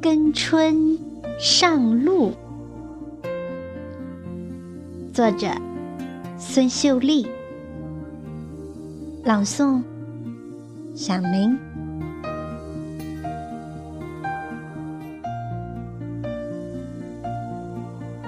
[0.00, 0.98] 跟春
[1.38, 2.32] 上路，
[5.12, 5.48] 作者
[6.38, 7.26] 孙秀丽，
[9.22, 9.82] 朗诵
[10.94, 11.58] 响铃。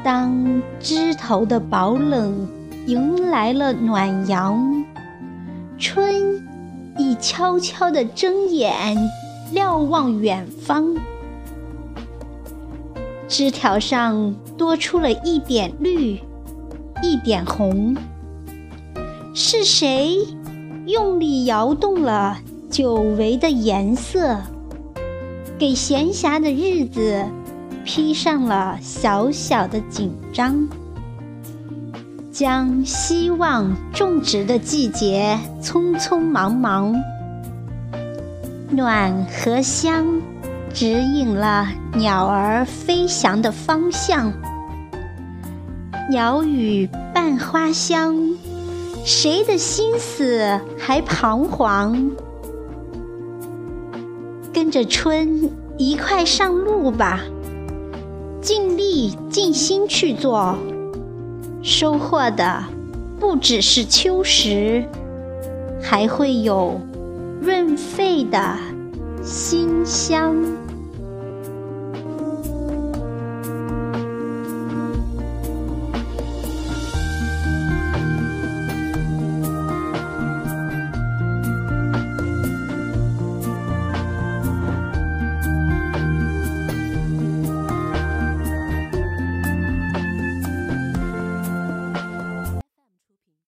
[0.04, 2.48] 当枝头的薄冷
[2.86, 4.84] 迎来了暖阳，
[5.78, 6.44] 春
[6.98, 8.96] 已悄悄地睁眼
[9.52, 10.96] 瞭望远方。
[13.28, 16.18] 枝条上多出了一点绿，
[17.02, 17.96] 一点红。
[19.34, 20.18] 是谁
[20.86, 22.36] 用力摇动了
[22.68, 24.36] 久违的颜色，
[25.58, 27.24] 给闲暇的日子
[27.84, 30.68] 披上了小小的紧张，
[32.30, 36.94] 将希望种植的季节匆匆忙忙，
[38.70, 40.06] 暖和香。
[40.74, 44.32] 指引了鸟儿飞翔的方向，
[46.08, 48.16] 鸟语伴花香，
[49.04, 52.10] 谁的心思还彷徨？
[54.50, 57.20] 跟着春一块上路吧，
[58.42, 60.58] 尽力尽心去做，
[61.62, 62.64] 收获的
[63.20, 64.84] 不只是秋实，
[65.80, 66.80] 还会有
[67.40, 68.56] 润肺的
[69.22, 70.34] 馨香。